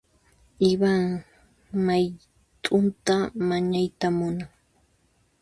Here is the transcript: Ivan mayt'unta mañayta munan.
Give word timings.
Ivan 0.69 1.03
mayt'unta 1.85 3.15
mañayta 3.47 4.07
munan. 4.17 4.49